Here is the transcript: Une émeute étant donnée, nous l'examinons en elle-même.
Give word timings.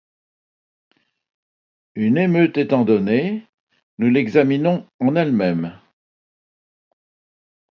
Une 1.93 2.17
émeute 2.17 2.57
étant 2.57 2.83
donnée, 2.85 3.45
nous 3.99 4.09
l'examinons 4.09 4.87
en 4.99 5.15
elle-même. 5.15 5.79